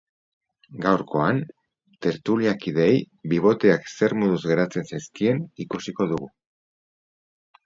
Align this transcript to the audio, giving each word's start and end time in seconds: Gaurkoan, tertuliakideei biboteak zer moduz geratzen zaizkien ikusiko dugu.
Gaurkoan, 0.85 1.41
tertuliakideei 2.05 2.95
biboteak 3.35 3.85
zer 3.97 4.17
moduz 4.23 4.41
geratzen 4.53 4.89
zaizkien 4.93 5.45
ikusiko 5.69 6.09
dugu. 6.15 6.31